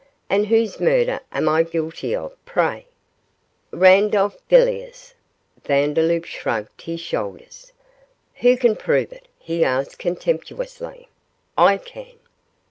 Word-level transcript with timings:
and 0.31 0.47
whose 0.47 0.79
murder 0.79 1.19
am 1.31 1.47
I 1.47 1.61
guilty 1.61 2.15
of, 2.15 2.33
pray?' 2.43 2.87
'Randolph 3.69 4.35
Villiers.' 4.49 5.13
Vandeloup 5.63 6.25
shrugged 6.25 6.81
his 6.81 6.99
shoulders. 7.01 7.71
'Who 8.37 8.57
can 8.57 8.75
prove 8.75 9.13
it?' 9.13 9.27
he 9.37 9.63
asked, 9.63 9.99
contemptuously. 9.99 11.07
'I 11.55 11.77
can! 11.77 12.13